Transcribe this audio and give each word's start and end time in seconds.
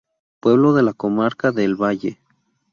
Pueblo 0.39 0.73
de 0.73 0.81
la 0.81 0.93
Comarca 0.93 1.51
de 1.51 1.63
El 1.63 1.75
Valle. 1.79 2.17